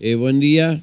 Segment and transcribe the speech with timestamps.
[0.00, 0.80] Eh, buen día.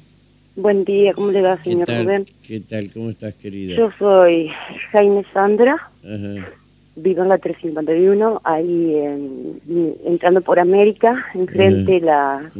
[0.56, 2.04] Buen día, ¿cómo le va, señor ¿Qué tal?
[2.04, 2.26] Rubén?
[2.46, 2.92] ¿Qué tal?
[2.92, 3.76] ¿Cómo estás, querida?
[3.76, 4.50] Yo soy
[4.90, 6.48] Jaime Sandra, Ajá.
[6.96, 12.50] vivo en la 351, ahí en- entrando por América, enfrente de la Ajá.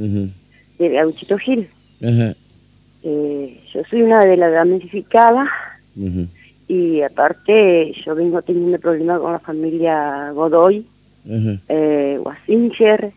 [0.78, 1.68] de Gauchito Gil.
[2.02, 2.34] Ajá.
[3.02, 6.20] Eh, yo soy una de las damnificadas Ajá.
[6.68, 10.86] y aparte yo vengo teniendo problemas con la familia Godoy,
[11.24, 11.58] Ajá.
[11.68, 13.12] eh, Wasinger,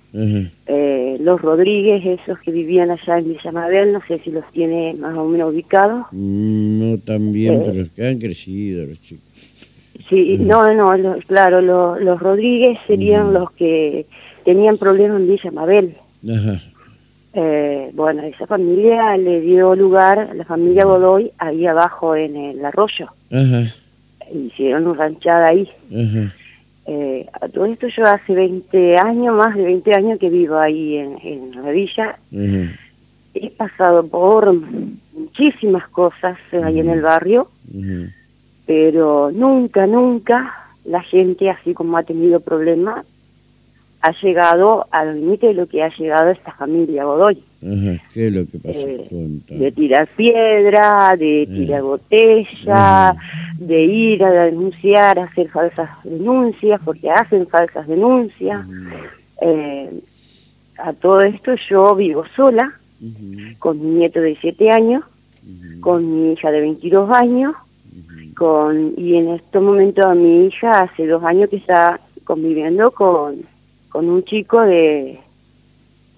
[0.68, 4.94] eh, los Rodríguez, esos que vivían allá en Villa Mabel, no sé si los tiene
[5.00, 6.06] más o menos ubicados.
[6.12, 7.64] Mm, No tan bien, Eh.
[7.66, 9.24] pero que han crecido los chicos.
[10.10, 14.06] Sí, no, no, claro, lo- los Rodríguez serían los que
[14.44, 15.96] tenían problemas en Villa Mabel.
[17.34, 23.08] Eh, bueno, esa familia le dio lugar, la familia Godoy, ahí abajo en el arroyo.
[24.34, 25.68] Hicieron una ranchada ahí.
[25.92, 26.34] Ajá.
[26.88, 30.98] Eh, a todo esto yo hace 20 años, más de 20 años que vivo ahí
[30.98, 32.20] en, en la villa.
[33.34, 34.54] He pasado por
[35.14, 37.50] muchísimas cosas ahí en el barrio,
[38.66, 40.54] pero nunca, nunca
[40.86, 43.06] la gente, así como ha tenido problemas,
[44.06, 47.42] ha llegado al límite de lo que ha llegado esta familia Godoy.
[47.64, 48.04] Ajá.
[48.14, 48.80] ¿Qué es lo que pasa?
[48.82, 53.16] Eh, de tirar piedra, de tirar botella,
[53.58, 58.64] de ir a denunciar, hacer falsas denuncias, porque hacen falsas denuncias.
[59.42, 59.90] Eh,
[60.78, 62.74] a todo esto yo vivo sola,
[63.58, 65.04] con mi nieto de 7 años,
[65.82, 67.56] con mi hija de 22 años,
[68.38, 73.55] con y en este momento a mi hija hace dos años que está conviviendo con,
[73.96, 75.18] con un chico de,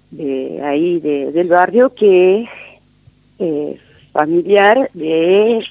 [0.09, 2.49] de ahí de- del barrio que es
[3.37, 3.77] eh,
[4.11, 5.63] familiar de,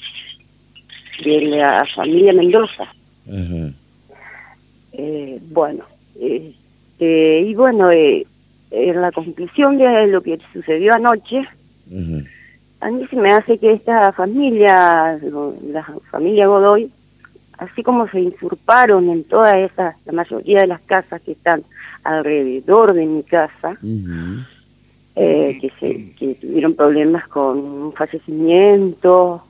[1.24, 2.84] de la familia Mendoza.
[4.92, 5.82] Eh, bueno,
[6.20, 8.24] este, y bueno, eh,
[8.70, 11.42] en la conclusión de lo que sucedió anoche,
[12.82, 15.18] a mí se me hace que esta familia,
[15.72, 15.82] la
[16.12, 16.88] familia Godoy,
[17.58, 21.64] así como se usurparon en toda esa, la mayoría de las casas que están
[22.04, 23.78] alrededor de mi casa,
[25.14, 29.42] eh, que, se, que tuvieron problemas con un fallecimiento,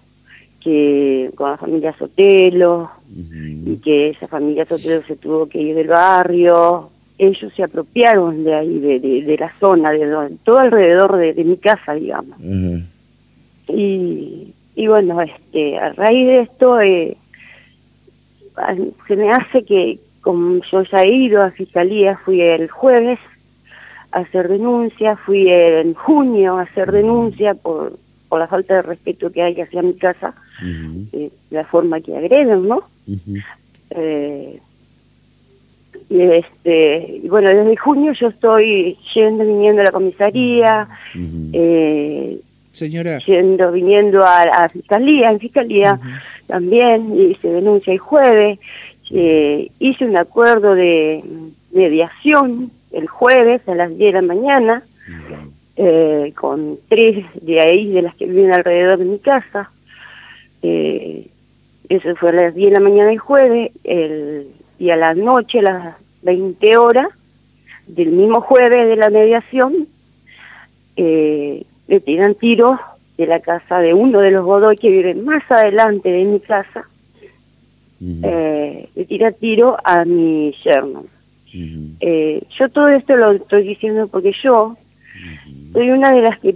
[0.60, 5.88] que con la familia Sotelo, y que esa familia Sotelo se tuvo que ir del
[5.88, 6.90] barrio.
[7.18, 11.56] Ellos se apropiaron de ahí, de, de, de la zona, de todo alrededor de, mi
[11.56, 12.38] casa, digamos.
[13.68, 17.16] Y, y bueno, este, a raíz de esto, eh,
[19.06, 23.18] se me hace que, como yo ya he ido a fiscalía, fui el jueves
[24.12, 29.30] a hacer denuncia, fui en junio a hacer denuncia por, por la falta de respeto
[29.30, 30.34] que hay hacia mi casa,
[31.12, 32.82] eh, la forma que agreden, ¿no?
[33.90, 34.60] Eh,
[36.08, 40.88] y este, y bueno, desde junio yo estoy yendo, viniendo a la comisaría,
[41.52, 42.38] eh,
[42.72, 45.98] Señora, yendo, viniendo a, a fiscalía, en fiscalía
[46.46, 48.58] también, hice denuncia el jueves,
[49.10, 51.22] eh, hice un acuerdo de
[51.72, 54.82] mediación el jueves a las 10 de la mañana,
[55.76, 59.70] eh, con tres de ahí, de las que viven alrededor de mi casa,
[60.62, 61.26] eh,
[61.88, 63.70] eso fue a las 10 de la mañana el jueves,
[64.78, 67.08] y a la noche, a las 20 horas,
[67.86, 69.86] del mismo jueves de la mediación,
[70.96, 72.80] le tiran tiros
[73.16, 76.88] de la casa de uno de los Godoy que vive más adelante de mi casa,
[78.00, 81.04] eh, le tira tiro a mi yerno.
[82.00, 84.76] Eh, yo todo esto lo estoy diciendo porque yo
[85.72, 86.54] soy una de las que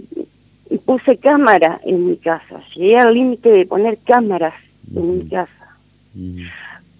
[0.85, 2.61] puse cámara en mi casa.
[2.75, 4.53] Llegué al límite de poner cámaras
[4.95, 5.75] en mi casa.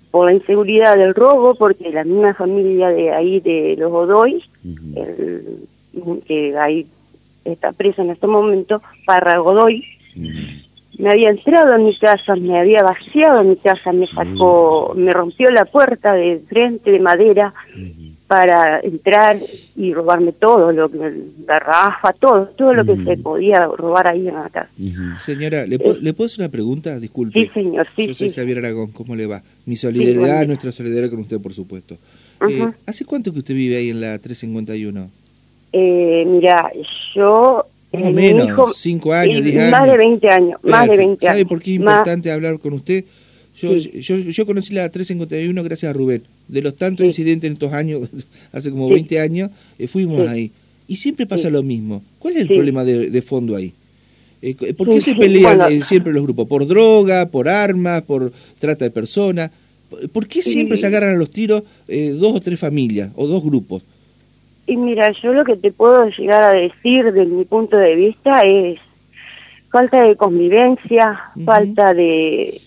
[0.10, 4.44] Por la inseguridad del robo, porque la misma familia de ahí de los Godoy,
[4.96, 5.68] el,
[6.26, 6.88] que ahí
[7.46, 9.84] está preso en este momento, Parra Godoy,
[10.16, 10.30] Ujú.
[11.04, 15.50] me había entrado en mi casa, me había vaciado mi casa, me sacó, me rompió
[15.52, 17.54] la puerta de frente de madera
[18.28, 19.36] para entrar
[19.76, 20.98] y robarme todo, lo que,
[21.46, 24.70] garrafa, todo, todo lo que se podía robar ahí en la casa.
[25.20, 26.98] Señora, ¿le, puedo- ¿le puedo hacer una pregunta?
[27.00, 27.42] Disculpe.
[27.42, 28.36] Sí, señor, sí, Yo soy sí.
[28.36, 29.42] Javier Aragón, ¿cómo le va?
[29.66, 31.98] Mi solidaridad, nuestra solidaridad con usted, por supuesto.
[32.48, 35.10] Eh, ¿Hace cuánto que usted vive ahí en la 351?
[35.74, 36.72] Eh, mira,
[37.16, 37.66] yo...
[37.94, 39.72] Más o mi menos, hijo- cinco años, sí, diez años.
[39.72, 40.98] Más de 20 años, más de Perfecto.
[41.10, 41.34] 20 años.
[41.34, 43.04] ¿Sabe por qué es Más- importante hablar con usted?
[43.60, 43.92] Yo, Sí.
[44.02, 46.24] yo, yo conocí la 351 gracias a Rubén.
[46.48, 47.08] De los tantos Sí.
[47.08, 48.08] incidentes en estos años,
[48.54, 48.94] hace como Sí.
[48.94, 50.52] 20 años, eh, fuimos ahí.
[50.88, 52.02] Y siempre pasa lo mismo.
[52.20, 53.74] ¿Cuál es el problema de, de fondo ahí?
[54.42, 55.68] Eh, ¿Por qué se pelean bueno.
[55.68, 56.48] eh, siempre los grupos?
[56.48, 59.52] ¿Por droga, por armas, por trata de personas?
[60.14, 63.44] ¿Por qué siempre se agarran a los tiros eh, dos o tres familias o dos
[63.44, 63.84] grupos?
[64.72, 68.46] Y mira, yo lo que te puedo llegar a decir desde mi punto de vista
[68.46, 68.80] es
[69.70, 72.58] falta de convivencia, falta de,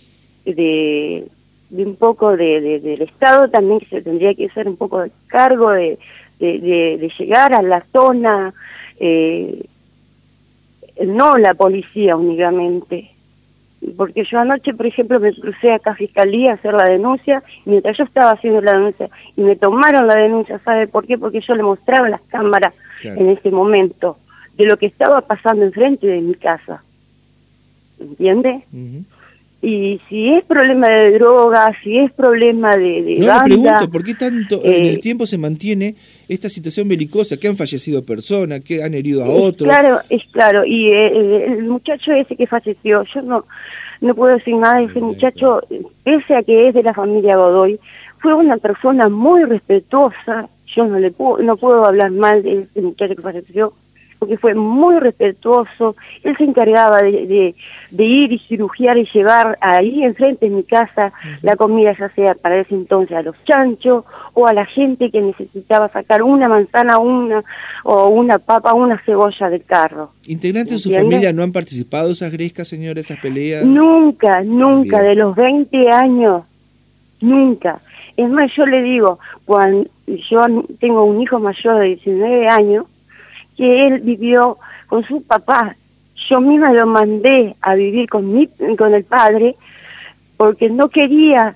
[0.45, 1.25] de,
[1.71, 5.01] de un poco de, de- del Estado también que se tendría que hacer un poco
[5.01, 5.99] de cargo de,
[6.39, 8.53] de, de- de llegar a la zona,
[9.01, 9.65] eh,
[11.07, 13.14] no la policía únicamente.
[13.97, 17.71] Porque yo anoche, por ejemplo, me crucé acá a Fiscalía a hacer la denuncia, y
[17.71, 21.19] mientras yo estaba haciendo la denuncia, y me tomaron la denuncia, ¿sabe por qué?
[21.19, 23.21] Porque yo le mostraba las cámaras Claro.
[23.21, 24.17] en ese momento
[24.57, 26.83] de lo que estaba pasando enfrente de mi casa.
[28.01, 28.61] ¿Entiende?
[28.73, 29.05] Ujú.
[29.63, 33.91] Y si es problema de droga, si es problema de, de No, le banda, pregunto,
[33.91, 35.95] ¿por qué tanto en eh, el tiempo se mantiene
[36.29, 37.37] esta situación belicosa?
[37.37, 39.69] Que han fallecido personas, que han herido a otros.
[39.69, 40.65] Claro, es claro.
[40.65, 43.45] Y eh, el muchacho ese que falleció, yo no,
[44.01, 47.37] no puedo decir nada de ese muchacho, eh, pese a que es de la familia
[47.37, 47.79] Godoy,
[48.19, 50.49] fue una persona muy respetuosa.
[50.67, 53.75] Yo no le puedo, no puedo hablar mal de ese muchacho que falleció,
[54.25, 55.97] porque fue muy respetuoso.
[56.23, 57.55] Él se encargaba de, de,
[57.91, 61.13] de ir y cirugiar y llevar ahí enfrente de mi casa
[61.43, 65.21] la comida, ya sea para ese entonces a los chanchos o a la gente que
[65.21, 67.45] necesitaba sacar una manzana una
[67.83, 70.13] o una papa una cebolla del carro.
[70.27, 73.63] ¿Integrantes de su familia no han participado esas grescas, señora, esas peleas?
[73.63, 75.11] Nunca, nunca, Bien.
[75.11, 76.45] de los 20 años,
[77.21, 77.79] nunca.
[78.17, 80.47] Es más, yo le digo, cuando yo
[80.81, 82.87] tengo un hijo mayor de 19 años,
[83.57, 85.77] que él vivió con su papá.
[86.29, 88.47] Yo misma lo mandé a vivir con, mi,
[88.77, 89.57] con el padre
[90.37, 91.55] porque no quería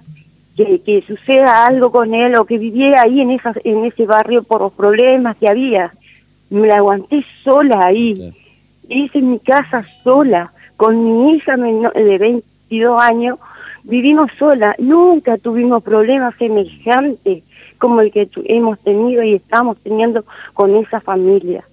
[0.56, 4.42] que, que suceda algo con él o que viviera ahí en, esa, en ese barrio
[4.42, 5.92] por los problemas que había.
[6.50, 8.14] Me la aguanté sola ahí.
[8.14, 8.34] Claro.
[8.88, 13.38] Hice mi casa sola, con mi hija de 22 años,
[13.82, 17.42] vivimos sola, nunca tuvimos problemas semejantes
[17.78, 20.24] como el que hemos tenido y estamos teniendo
[20.54, 21.64] con esa familia.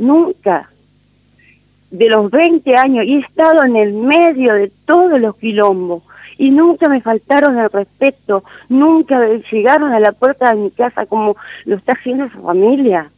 [0.00, 0.70] Nunca.
[1.90, 6.02] De los 20 años, y he estado en el medio de todos los quilombos,
[6.38, 9.20] y nunca me faltaron el respeto, nunca
[9.52, 11.36] llegaron a la puerta de mi casa como
[11.66, 13.10] lo está haciendo esa familia.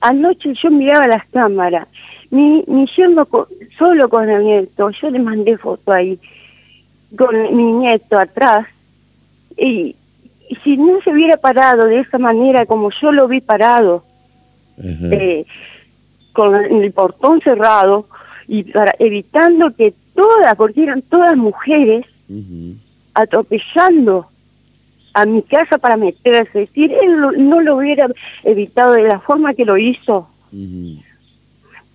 [0.00, 1.88] Anoche yo miraba las cámaras,
[2.30, 3.28] mi, mi yerno
[3.78, 6.18] solo con el nieto, yo le mandé foto ahí,
[7.18, 8.66] con mi nieto atrás,
[9.58, 9.94] y,
[10.48, 14.04] y si no se hubiera parado de esa manera como yo lo vi parado,
[14.78, 15.44] eh,
[16.32, 18.06] con el portón cerrado,
[18.48, 22.04] y para evitando que todas, porque eran todas mujeres,
[23.14, 24.26] atropellando
[25.14, 26.62] a mi casa para meterse.
[26.62, 28.08] Es decir, él lo- no lo hubiera
[28.44, 30.28] evitado de la forma que lo hizo,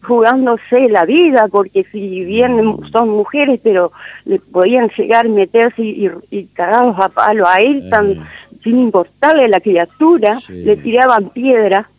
[0.04, 3.92] jugándose la vida, porque si bien son mujeres, pero
[4.25, 8.25] le podían llegar a meterse y, y, y cagados a palo a él, tan,
[8.63, 10.54] sin importarle la criatura, Sí.
[10.54, 11.90] le tiraban piedra.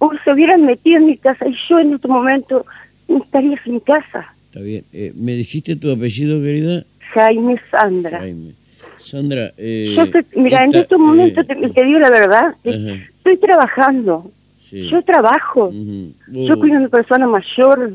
[0.00, 2.66] O se hubieran metido en mi casa y yo en este momento
[3.08, 4.34] estaría sin casa.
[4.46, 4.84] Está bien.
[4.92, 6.84] Eh, ¿Me dijiste tu apellido, querida?
[7.14, 8.18] Jaime Sandra.
[8.18, 8.52] Jaime.
[8.98, 13.36] Sandra, eh, Yo estoy- mira, en estos momentos eh, te, te digo la verdad, estoy
[13.38, 14.88] trabajando, sí.
[14.90, 17.92] yo trabajo, yo Uh, cuido a una persona mayor,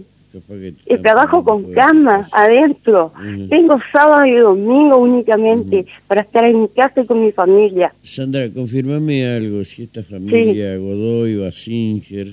[0.86, 3.12] eh, trabajo con cama adentro,
[3.50, 7.94] tengo sábado y domingo únicamente para estar en mi casa y con mi familia.
[8.04, 12.28] Sandra, confirmame algo, si esta familia Godoy, Basinger,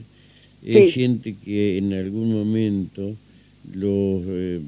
[0.64, 1.00] es Sí.
[1.00, 3.12] gente que en algún momento
[3.74, 4.60] los eh,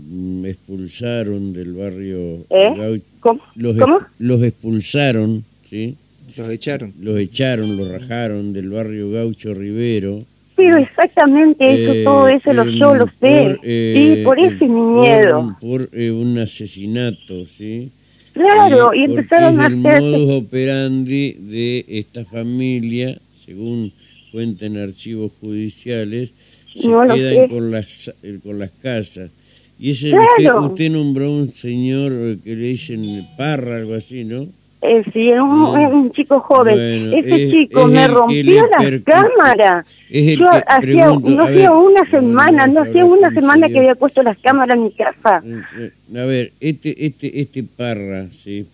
[0.45, 2.73] expulsaron del barrio ¿Eh?
[2.77, 3.41] Gau- ¿Cómo?
[3.57, 3.99] los, ¿Cómo?
[4.19, 5.97] los expulsaron, ¿sí?
[6.37, 6.93] Los echaron.
[7.01, 10.23] los echaron, los rajaron del barrio Gaucho Rivero.
[10.57, 13.13] Pero exactamente eso, Eh, todo eso lo, em, yo lo sé.
[13.21, 15.57] por, eh, sí, por ese es mi miedo.
[15.61, 17.91] Por, eh, un asesinato, ¿sí?
[18.33, 23.93] Claro, y empezaron a es el modus operandi de esta familia, según
[24.33, 26.33] cuentan archivos judiciales,
[26.75, 29.31] se No quedan con las, con las casas.
[29.79, 30.27] Y ese, Claro.
[30.37, 34.49] usted, usted nombró un señor que le dicen Parra, algo así, ¿no?
[34.87, 35.89] Eh, sí, era un, No.
[35.89, 36.75] un chico joven.
[37.11, 39.87] Bueno, Ese es- chico es me el rompió le las percute- cámaras.
[40.11, 43.95] Es el Yo hacía, pregunto, no hacía una semana, no hacía una semana que había
[43.95, 45.43] puesto las cámaras en mi casa.
[45.43, 48.67] Eh, eh, A ver, este, este, este Parra, sí,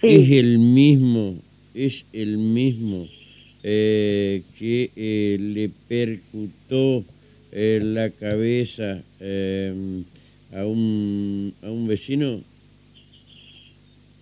[0.00, 0.06] sí.
[0.08, 1.34] es el mismo,
[1.74, 3.06] es el mismo
[3.62, 7.04] eh, que eh, le percutó
[7.52, 9.74] en la cabeza eh,
[10.54, 12.40] a un a un vecino.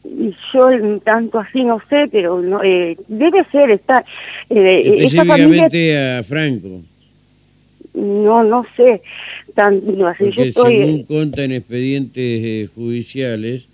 [0.04, 0.70] Y yo
[1.04, 4.04] tanto así no sé, pero no, eh, debe ser, está,
[4.48, 6.82] eh, esa familia, Específicamente a Franco,
[7.94, 9.02] no, no sé,
[9.54, 13.68] tan, no, así yo estoy, según eh, contan expedientes eh, judiciales,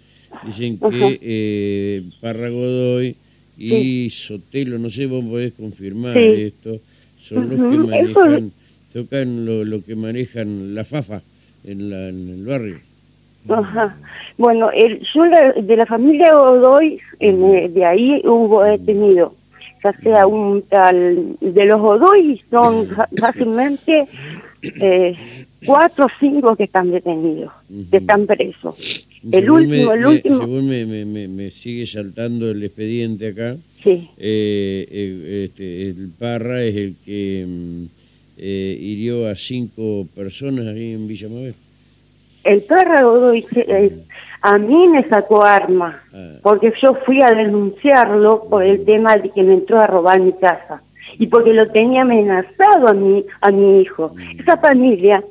[0.47, 3.16] dicen que eh, Parra Godoy
[3.57, 6.43] y Sotelo, no sé, vos podés confirmar Sí.
[6.43, 6.81] esto,
[7.19, 8.52] son los que manejan,
[8.93, 11.23] tocan lo, lo que manejan la FAFA
[11.64, 12.81] en, la, en el barrio.
[13.49, 13.97] Ajá.
[14.39, 19.35] Bueno, el, yo la- de la familia Godoy, en, eh, de ahí hubo he tenido,
[19.83, 24.07] ya sea un tal, de los Godoy son fácilmente
[24.81, 25.15] eh,
[25.67, 27.53] cuatro o cinco que están detenidos,
[27.91, 29.07] que están presos.
[29.25, 32.63] El Según último, me- el me- último, según me, me- me- me sigue saltando el
[32.63, 37.85] expediente acá, sí, eh, eh, este, el Parra es el que mm,
[38.39, 41.55] eh, hirió a cinco personas ahí en Villa Mabel.
[42.45, 43.93] El perro eh,
[44.43, 46.37] a mí me sacó arma, Ah.
[46.43, 50.33] porque yo fui a denunciarlo por el tema de que me entró a robar mi
[50.35, 50.83] casa
[51.19, 54.15] y porque lo tenía amenazado a mi, a mi hijo.
[54.39, 55.23] Esa familia,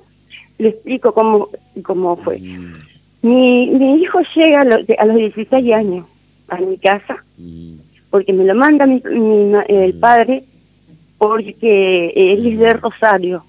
[0.57, 1.49] le explico cómo,
[1.83, 2.39] cómo fue.
[2.39, 2.73] Mm,
[3.21, 6.05] Mi, mi hijo llega a, los- a los 16 años
[6.49, 7.75] a mi casa, mm,
[8.09, 10.43] porque me lo manda mi, mi el padre,
[11.17, 13.43] porque él es de Rosario.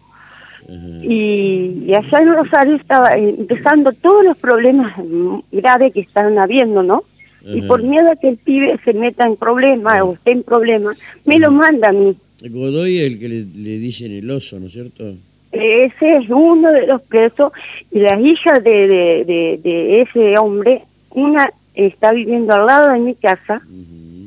[1.03, 6.39] Y, y allá en Rosario estaba eh, empezando todos los problemas mm, graves que están
[6.39, 7.05] habiendo, ¿no?
[7.47, 10.99] Y por miedo a que el pibe se meta en problemas o esté en problemas,
[11.27, 12.17] me lo manda a mí.
[12.41, 15.15] Godoy es el que le, le dicen el oso, ¿no es cierto?
[15.53, 17.53] Ese es uno de los presos
[17.93, 22.99] y la hija de, de, de, de ese hombre, una está viviendo al lado de
[22.99, 23.61] mi casa,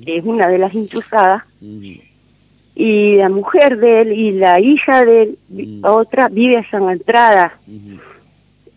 [0.06, 1.44] que es una de las intrusadas,
[2.80, 5.84] y la mujer de él y la hija de él, Mm.
[5.84, 7.58] otra, vive en la entrada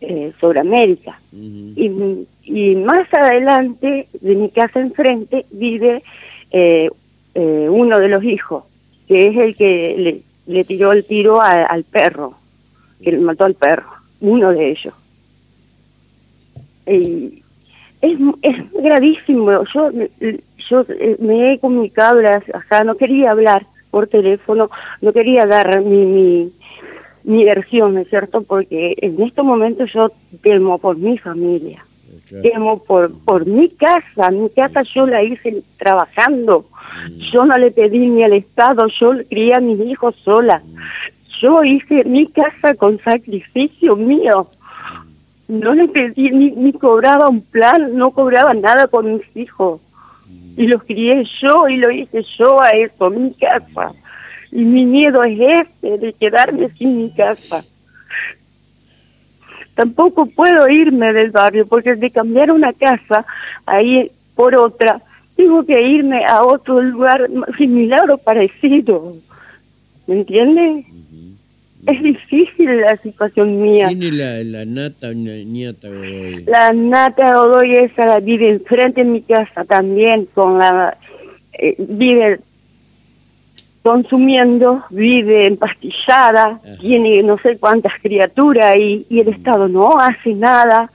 [0.00, 1.20] eh, sobre América.
[1.32, 6.02] Y, y más adelante, de mi casa enfrente, vive
[6.50, 6.88] eh,
[7.34, 8.64] eh, uno de los hijos,
[9.06, 10.22] que es el que le,
[10.54, 12.32] le tiró el tiro a- al perro,
[13.02, 13.90] que le mató al perro,
[14.22, 14.94] uno de ellos.
[16.86, 17.42] Y
[18.00, 19.64] es, es gravísimo.
[19.74, 19.90] Yo,
[20.70, 24.70] yo eh, me he comunicado las- acá, no quería hablar por teléfono,
[25.00, 26.52] no quería dar mi, mi,
[27.24, 28.42] mi versión, ¿no es cierto?
[28.42, 30.10] Porque en estos momentos yo
[30.42, 31.84] temo por mi familia,
[32.28, 32.42] Claro.
[32.42, 34.30] temo por, por mi casa.
[34.30, 36.64] Mi casa yo la hice trabajando.
[37.08, 40.62] Mm, Yo no le pedí ni al Estado, yo crié a mis hijos sola.
[41.40, 44.48] Yo hice mi casa con sacrificio mío.
[45.48, 49.80] No le pedí ni, ni cobraba un plan, no cobraba nada por mis hijos.
[50.60, 53.94] Y los crié yo y lo hice yo a eso, mi casa.
[54.52, 57.64] Y mi miedo es este, de quedarme sin mi casa.
[59.74, 63.24] Tampoco puedo irme del barrio porque de cambiar una casa
[63.64, 65.00] ahí por otra,
[65.34, 69.16] tengo que irme a otro lugar similar o parecido.
[70.06, 70.84] ¿Me entiendes?
[71.86, 73.88] Es difícil la situación mía.
[73.88, 76.44] ¿Quién es la, la nata ña- ñata Godoy?
[76.46, 80.96] La Nata Godoy esa la vive enfrente de mi casa también, con la
[81.54, 82.40] eh, vive
[83.82, 86.76] consumiendo, vive empastillada, Ajá.
[86.80, 90.90] tiene no sé cuántas criaturas y, y el Estado no hace nada,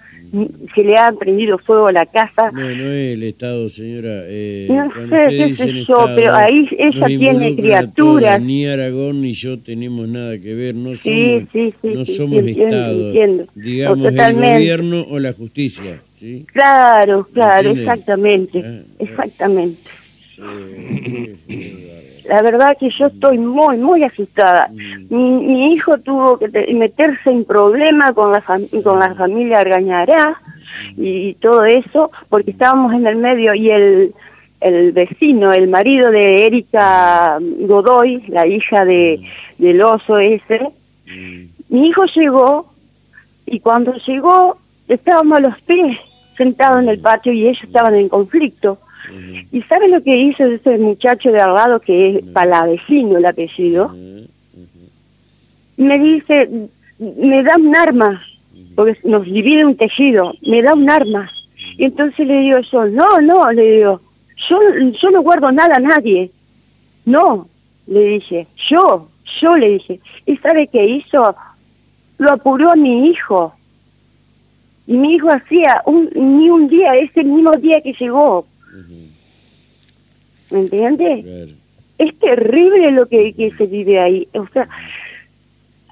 [0.73, 2.51] se le ha prendido fuego a la casa.
[2.51, 4.23] No, no es el Estado, señora.
[4.25, 8.41] Eh, No sé, qué sé yo, Estado, pero ahí ella tiene criaturas.
[8.41, 10.75] Ni Aragón ni yo tenemos nada que ver.
[10.75, 13.07] No somos, sí, sí, no sí, somos sí, entiendo, Estado.
[13.07, 13.45] entiendo.
[13.55, 16.01] Digamos, el gobierno o la justicia.
[16.13, 16.45] ¿sí?
[16.53, 19.79] Claro, claro, exactamente, Ah, exactamente.
[20.35, 20.41] Sí,
[21.05, 21.87] sí, sí,
[22.27, 24.67] La verdad que yo estoy muy, muy asustada.
[24.72, 25.15] Mm.
[25.15, 29.60] Mi, mi hijo tuvo que te- meterse en problemas con la, fam- con la familia
[29.60, 30.36] Argañará
[30.98, 34.13] y todo eso, porque estábamos en el medio y el,
[34.60, 39.22] el vecino, el marido de Erika Godoy, la hija de,
[39.58, 40.70] del oso ese,
[41.08, 42.65] Mm, mi hijo llegó
[43.46, 46.00] y cuando llegó estábamos a los pies
[46.36, 48.79] sentados en el patio y ellos estaban en conflicto.
[49.51, 53.95] ¿Y sabe lo que hizo ese muchacho de al lado que es palavecino el apellido?
[55.77, 56.69] Me dice,
[57.00, 58.22] me da un arma,
[58.75, 61.29] porque nos divide un tejido, me da un arma.
[61.77, 64.01] Y entonces le digo yo, no, no, le digo,
[64.50, 64.60] yo,
[65.01, 66.31] yo no guardo nada a nadie.
[67.05, 67.48] No,
[67.88, 69.07] le dije, yo,
[69.41, 70.00] yo le dije.
[70.25, 71.36] ¿Y sabe qué hizo?
[72.17, 73.53] Lo apuró a mi hijo.
[74.88, 78.45] Y mi hijo hacía un, ni un día, ese mismo día que llegó,
[80.55, 81.21] ¿me entiende?
[81.21, 81.51] claro.
[81.97, 84.27] es terrible lo que, que se vive ahí.
[84.33, 84.67] O sea,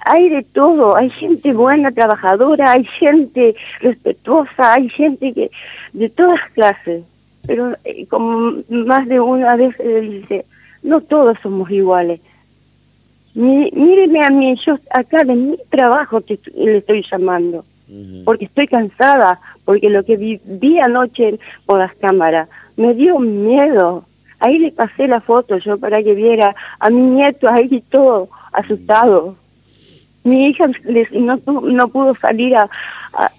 [0.05, 0.96] hay de todo.
[0.96, 5.51] Hay gente buena, trabajadora, hay gente respetuosa, hay gente que
[5.91, 7.03] de todas clases.
[7.46, 10.46] Pero eh, como más de una vez eh, dice,
[10.82, 12.22] no todos somos iguales.
[13.34, 17.65] Mi, míreme a mí, yo acá de mi trabajo te, le estoy llamando,
[18.25, 24.05] porque estoy cansada, porque lo que vi, vi anoche por las cámaras me dio miedo.
[24.43, 29.38] Ahí le pasé la foto yo para que viera a mi nieto ahí todo asustado.
[30.25, 30.65] Mi hija
[31.13, 32.69] no, no pudo salir a,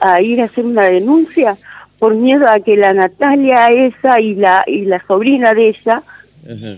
[0.01, 1.59] a, ir a hacer una denuncia
[1.99, 6.03] por miedo a que la Natalia esa y la y la sobrina de ella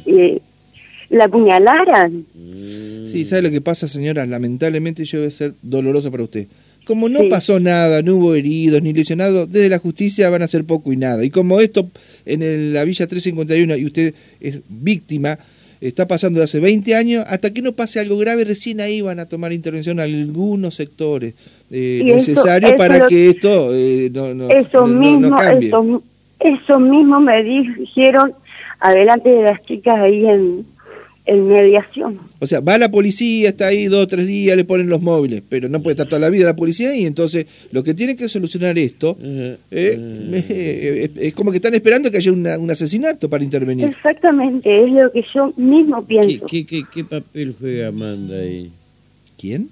[0.07, 0.41] eh,
[1.11, 2.27] la apuñalaran.
[3.05, 4.27] Sí, ¿sabe lo que pasa, señora?
[4.27, 6.49] Lamentablemente yo debe ser doloroso para usted.
[6.87, 10.65] Como no pasó nada, no hubo heridos ni lesionados, desde la justicia van a ser
[10.65, 11.25] poco y nada.
[11.25, 11.89] Y como esto
[12.25, 15.37] en la Villa 351 y usted es víctima,
[15.81, 19.19] está pasando de hace 20 años, hasta que no pase algo grave, recién ahí van
[19.19, 21.35] a tomar intervención algunos sectores
[21.71, 25.69] eh, necesarios para que esto eh, no, no, eso mismo, cambie.
[25.69, 26.03] Eso,
[26.39, 28.33] eso mismo me dijeron
[28.79, 30.65] adelante de las chicas ahí en,
[31.27, 32.21] en mediación.
[32.39, 35.43] O sea, va la policía, está ahí dos o tres días, le ponen los móviles,
[35.49, 38.29] pero no puede estar toda la vida la policía y entonces lo que tiene que
[38.29, 43.89] solucionar esto eh, eh, es como que están esperando que haya un asesinato para intervenir.
[43.89, 46.47] Exactamente, es lo que yo mismo pienso.
[46.47, 48.71] ¿Qué, qué, qué, papel juega Amanda ahí?
[49.37, 49.69] ¿Quién?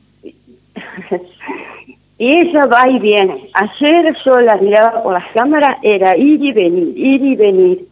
[2.19, 3.49] y ella va y viene.
[3.55, 7.87] Ayer yo la miraba por las cámaras, era ir y venir, ir y venir.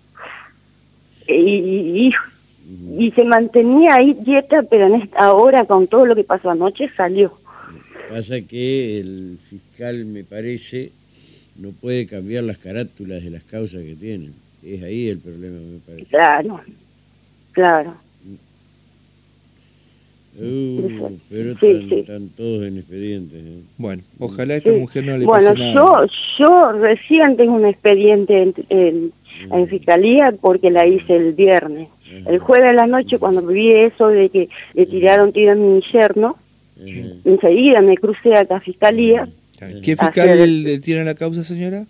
[1.28, 2.12] Y, y, y
[3.14, 7.33] se mantenía ahí dieta, pero en esta hora, con todo lo que pasó anoche, salió.
[8.09, 10.93] Pasa que el fiscal, me parece,
[11.57, 14.35] no puede cambiar las carátulas de las causas que tienen.
[14.62, 16.11] Es ahí el problema, me parece.
[16.11, 16.61] Claro,
[17.52, 17.95] claro.
[20.39, 23.39] Uh, pero están, todos en expedientes.
[23.39, 23.61] ¿eh?
[23.77, 25.55] Bueno, ojalá esta mujer no le pase nada.
[25.55, 29.12] Bueno, yo, yo recién tengo un expediente en, en,
[29.53, 31.89] en, fiscalía porque la hice el viernes.
[32.27, 35.83] El jueves de la noche, cuando vi eso de que le tiraron tiro a mi
[35.93, 36.37] yerno,
[37.25, 39.29] enseguida me crucé a la fiscalía.
[39.59, 41.87] ¿Qué fiscal le tiene la causa, señora?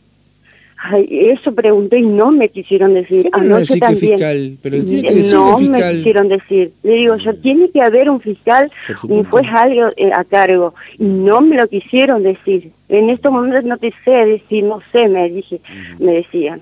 [0.84, 3.28] Ay, eso pregunté y no me quisieron decir.
[3.32, 4.12] Anoche no también.
[4.18, 4.58] fiscal?
[4.62, 6.72] Pero tiene que decir no me quisieron decir.
[6.82, 8.68] Le digo, yo tiene que haber un fiscal,
[9.04, 10.74] un juez algo eh, a cargo.
[10.98, 12.72] Y no me lo quisieron decir.
[12.88, 15.60] En estos momentos no te sé decir, no sé, me dije,
[16.00, 16.60] me decían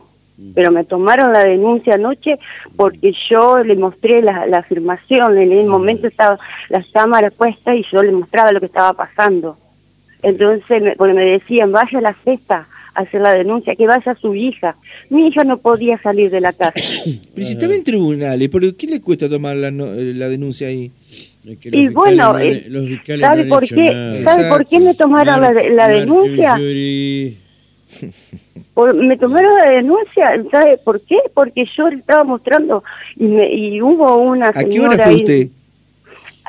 [0.54, 2.38] pero me tomaron la denuncia anoche
[2.74, 6.38] porque yo le mostré la, afirmación, en el momento estaba
[6.70, 9.58] las cámaras puestas y yo le mostraba lo que estaba pasando.
[10.22, 14.34] Entonces, me, porque me decían, vaya a la cesta hacer la denuncia, que vaya su
[14.34, 14.76] hija.
[15.08, 16.74] Mi hija no podía salir de la casa.
[17.34, 20.90] Pero si estaba en tribunales, ¿por qué le cuesta tomar la, la denuncia ahí?
[21.42, 22.68] y bueno, eh,
[23.18, 26.56] ¿sabe, por qué, ¿sabe por qué me tomaron la, la denuncia?
[28.94, 31.18] me tomaron la denuncia, ¿sabe por qué?
[31.32, 32.84] Porque yo le estaba mostrando
[33.16, 35.48] y, me, y hubo una señora ¿A qué hora fue usted?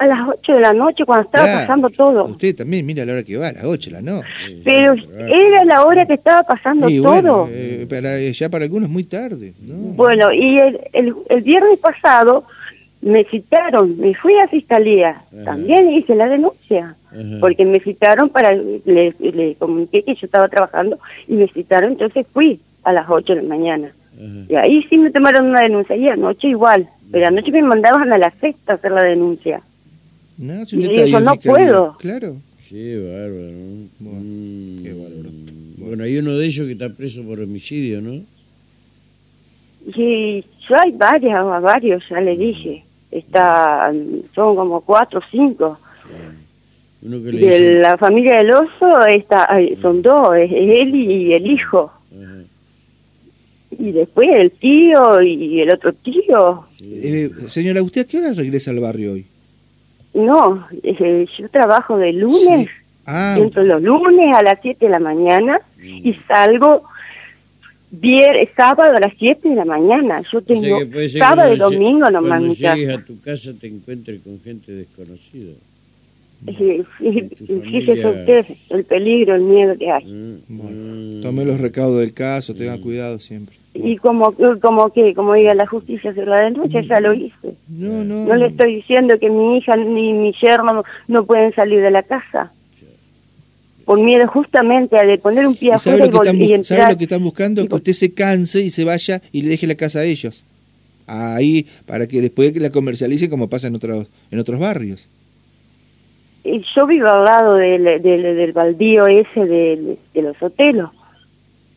[0.01, 2.25] A las 8 de la noche cuando estaba pasando todo.
[2.25, 4.27] Usted también mira la hora que va, a las 8 de la noche.
[4.63, 4.95] Pero
[5.27, 7.47] era la hora que estaba pasando todo.
[7.51, 9.53] Eh, para, ya para algunos muy tarde.
[9.61, 12.45] Bueno, y el, el, el viernes pasado
[13.01, 16.95] me citaron, me fui a fiscalía, también hice la denuncia,
[17.39, 22.25] porque me citaron para, le, le, comuniqué que yo estaba trabajando y me citaron, entonces
[22.31, 23.91] fui a las 8 de la mañana.
[24.47, 28.17] Y ahí sí me tomaron una denuncia, y anoche igual, pero anoche me mandaban a
[28.17, 29.61] la sexta a hacer la denuncia.
[30.41, 31.97] No, y yo no puedo.
[31.99, 32.37] Claro.
[32.67, 33.57] Qué bárbaro.
[33.99, 35.29] Bueno, qué bárbaro.
[35.77, 38.23] Bueno, hay uno de ellos que está preso por homicidio, ¿no?
[39.95, 43.93] Y yo hay varios, varios, ya le dije está
[44.33, 45.77] son como cuatro o cinco.
[47.01, 49.49] de la familia del oso está,
[49.81, 51.91] son dos, es, él y el hijo.
[53.77, 56.63] Y después el tío y el otro tío.
[56.81, 59.25] Eh, señora, ¿usted a qué hora regresa al barrio hoy?
[60.13, 62.69] No, eh, yo trabajo de lunes,
[63.05, 63.35] ah.
[63.37, 66.83] entro los lunes a las 7 de la mañana y salgo
[67.93, 70.23] Viernes, sábado a las 7 de la mañana.
[70.31, 72.39] Yo tengo sábado y domingo nomás.
[72.39, 75.51] Cuando llegues a tu casa te encuentres con gente desconocida.
[76.45, 80.05] Fíjese usted el peligro, el miedo que hay.
[80.05, 82.81] Mm, tome los recaudos del caso, tenga mm.
[82.81, 83.55] cuidado siempre.
[83.73, 87.55] Y como, como que, como diga la justicia hacer la denuncia, ya lo hice.
[87.69, 88.25] No, no.
[88.25, 92.03] No le estoy diciendo que mi hija ni mi yerno no pueden salir de la
[92.03, 92.51] casa
[93.85, 96.63] por miedo justamente a de poner un pie afuera y, entrar.
[96.63, 97.67] ¿Sabe lo que están buscando?
[97.67, 100.43] Que usted se canse y se vaya y le deje la casa a ellos.
[101.07, 105.07] Ahí, para que después la comercialicen como pasa en otros, en otros barrios.
[106.43, 110.85] Yo vivo al lado del, del, baldío ese de, los hoteles.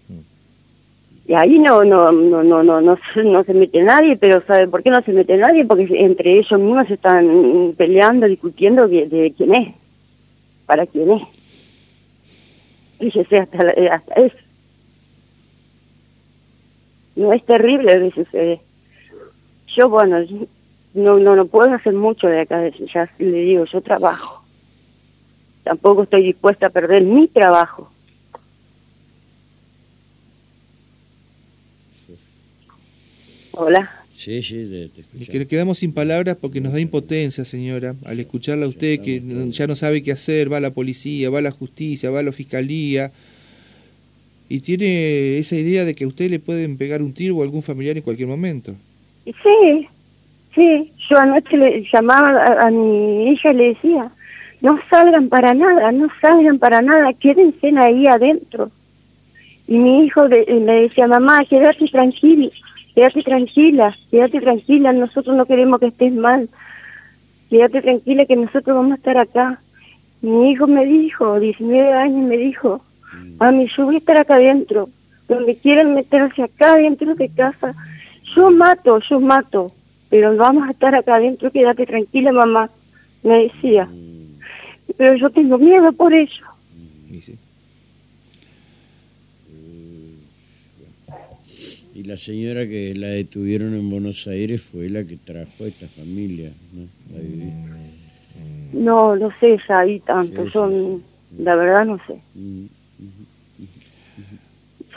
[0.09, 1.31] Mm.
[1.31, 4.83] Y ahí no, no, no, no, no, no, no se mete nadie, pero ¿sabe por
[4.83, 5.65] qué no se mete nadie?
[5.65, 9.75] Porque entre ellos mismos se están peleando, discutiendo de quién es,
[10.67, 11.23] para quién es
[13.05, 14.37] fíjese hasta, eh, hasta eso.
[17.17, 18.61] No es terrible lo que sucede.
[19.69, 20.25] yo, bueno,
[20.95, 24.44] no, no, no puedo hacer mucho de acá, ya le digo, yo trabajo.
[25.65, 27.91] Tampoco estoy dispuesta a perder mi trabajo.
[33.53, 33.91] Hola.
[34.13, 38.69] Sí, sí, te, que quedamos sin palabras porque nos da impotencia, señora, al escucharla a
[38.69, 42.11] usted que ya no sabe qué hacer, va a la policía, va a la justicia,
[42.11, 43.11] va a la fiscalía
[44.49, 47.63] y tiene esa idea de que a usted le pueden pegar un tiro o algún
[47.63, 48.75] familiar en cualquier momento.
[49.25, 49.89] Sí,
[50.55, 54.11] sí, yo anoche le llamaba a, mi hija y le decía,
[54.65, 58.73] no salgan para nada, no salgan para nada, quédense ahí adentro.
[59.69, 62.51] Y mi hijo le decía, mamá, quédate tranquila
[62.95, 66.49] quédate tranquila, quédate tranquila, nosotros no queremos que estés mal,
[67.51, 69.61] quédate tranquila que nosotros vamos a estar acá.
[70.23, 72.83] Mi hijo me dijo, 19 años, me dijo,
[73.39, 74.89] mami, yo voy a estar acá adentro,
[75.29, 77.75] donde quieran meterse acá dentro de casa,
[78.35, 79.73] yo mato, yo mato,
[80.09, 82.71] pero vamos a estar acá adentro, quédate tranquila, mamá,
[83.23, 83.89] me decía.
[84.97, 86.45] Pero yo tengo miedo por eso.
[91.95, 95.87] Y la señora que la detuvieron en Buenos Aires fue la que trajo a esta
[95.87, 96.89] familia, ¿no?
[98.73, 101.03] no, no sé ya ahí tanto, son,
[101.39, 102.19] la verdad no sé.
[102.35, 102.65] Mm,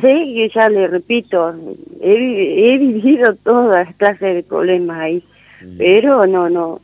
[0.01, 1.55] sé que ya le repito,
[2.01, 5.23] he, vivido todas clases de problemas ahí,
[5.77, 6.81] pero no, no,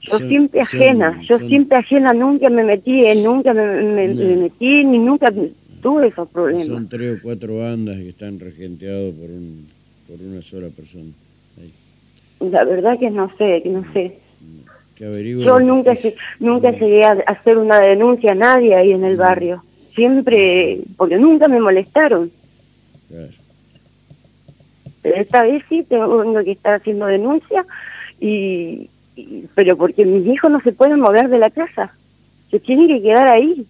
[0.00, 5.32] yo siempre ajena, yo siempre ajena, nunca me metí, nunca me, metí, ni nunca
[5.82, 6.66] tuve esos problemas.
[6.66, 9.66] Son tres o cuatro bandas que están regenteados por, un,
[10.08, 11.10] por una sola persona.
[12.40, 14.18] La verdad que no sé, que no sé.
[14.98, 15.94] Yo nunca,
[16.40, 19.64] nunca llegué a hacer una denuncia a nadie ahí en el barrio.
[19.94, 22.30] Siempre, porque nunca me molestaron.
[25.02, 27.64] Pero esta vez sí tengo que estar haciendo denuncia,
[28.20, 28.90] y,
[29.54, 31.92] pero porque mis hijos no se pueden mover de la casa.
[32.50, 33.66] Se tienen que quedar ahí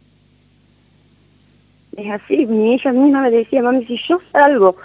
[1.97, 4.77] es así, mi hija misma me decía, mami, si yo salgo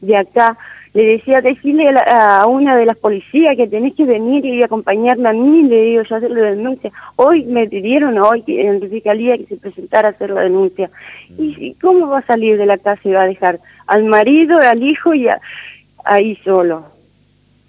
[0.00, 0.56] de acá,
[0.92, 5.32] le decía, decirle a, una de las policías que tenés que venir y acompañarme a
[5.32, 6.92] mí, le digo, yo hacer la denuncia.
[7.16, 10.90] Hoy me pidieron, hoy en la fiscalía, que se presentara a hacer la denuncia.
[11.36, 14.82] ¿Y, cómo va a salir de la casa y va a dejar al marido, al
[14.82, 15.26] hijo y
[16.04, 16.93] ahí solo?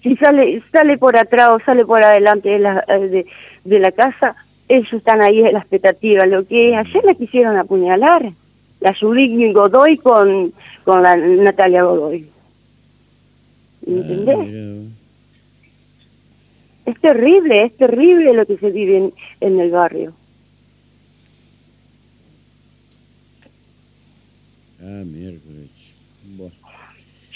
[0.06, 3.26] Si sale, sale por atrás o sale por adelante de la, de,
[3.64, 4.36] de la casa,
[4.68, 6.28] ellos están ahí en la expectativa.
[6.28, 8.32] Lo que ayer la quisieron apuñalar
[8.82, 12.30] la Judith Godoy con, con la Natalia Godoy.
[13.88, 14.38] ¿Entendés?
[14.38, 14.92] Ah,
[16.86, 20.14] es terrible, es terrible lo que se vive en, el barrio.
[24.80, 25.72] Ah, miércoles.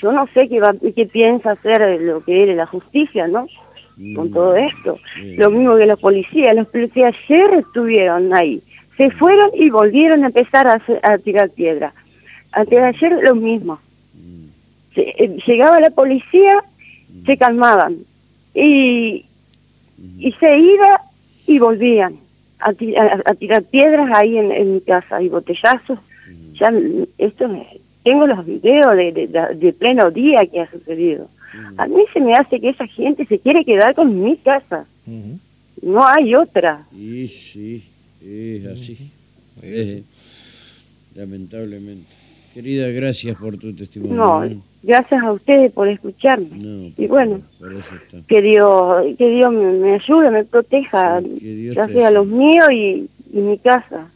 [0.02, 3.48] Yo no sé qué, va, qué piensa hacer lo que es la justicia, ¿no?
[4.16, 4.98] Con mm, todo esto.
[5.38, 6.56] Lo mismo que los policías.
[6.56, 8.62] Los policías ayer estuvieron ahí
[9.00, 11.94] se fueron y volvieron a empezar a, tirar piedra.
[12.52, 13.80] Antes de ayer lo mismo.
[14.94, 16.62] Eh, llegaba la policía,
[17.26, 18.00] se calmaban
[18.54, 19.24] y,
[20.18, 21.02] y se iba
[21.48, 22.18] y volvían
[22.60, 26.00] a, tirar piedras ahí en, mi casa y botellazos.
[26.60, 26.74] Ya
[27.18, 27.48] esto
[28.04, 31.30] tengo los videos de, pleno día que ha sucedido.
[31.78, 34.86] A mí se me hace que esa gente se quiere quedar con mi casa.
[35.82, 36.86] No hay otra.
[36.92, 37.90] Sí, sí.
[38.22, 39.12] Es así.
[39.62, 40.04] Eh,
[41.16, 42.08] lamentablemente.
[42.54, 44.16] Querida, gracias por tu testimonio.
[44.16, 44.58] No, ¿eh?
[44.84, 46.94] gracias a ustedes por escucharme.
[46.98, 47.42] y bueno,
[48.28, 54.10] que Dios, que Dios me, ayude, me proteja, ya sea los míos y, mi casa.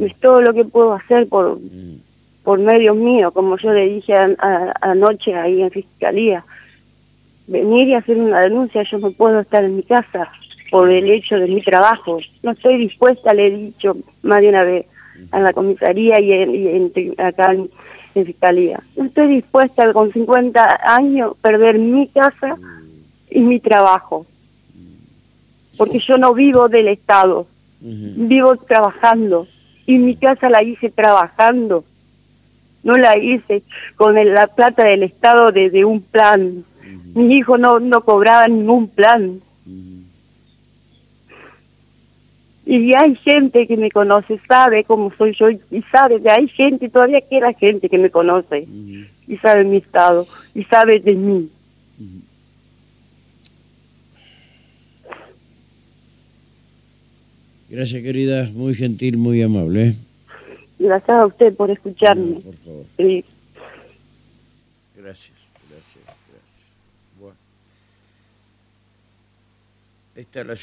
[0.00, 1.96] Es todo lo que puedo hacer por, eh.
[2.44, 4.14] Por medios míos, como yo le dije
[4.80, 6.44] anoche ahí en Fiscalía.
[7.46, 10.30] Venir y hacer una denuncia, yo no puedo estar en mi casa
[10.70, 12.20] por el hecho de mi trabajo.
[12.42, 14.86] No estoy dispuesta, le he dicho más de una vez
[15.30, 17.70] a la comisaría y, en, acá en,
[18.14, 18.80] Fiscalía.
[18.96, 22.56] No estoy dispuesta con 50 años perder mi casa
[23.28, 24.24] y mi trabajo.
[25.76, 27.48] Porque yo no vivo del Estado,
[27.80, 29.48] vivo trabajando
[29.84, 31.84] y mi casa la hice trabajando.
[32.84, 33.62] No la hice
[33.96, 36.64] con la plata del Estado de, un plan.
[37.14, 39.40] Mi hijo no, no cobraba ningún plan.
[42.66, 46.88] Y hay gente que me conoce, sabe cómo soy yo y sabe que hay gente,
[46.88, 48.66] todavía queda gente que me conoce
[49.28, 51.50] y sabe mi estado y sabe de mí.
[57.68, 59.94] Gracias querida, muy gentil, muy amable.
[60.84, 62.40] Gracias a usted por escucharme.
[62.40, 62.84] por favor.
[62.98, 63.24] Sí.
[64.94, 66.66] Gracias, gracias, gracias.
[67.18, 67.36] Bueno.
[70.14, 70.56] Esta es la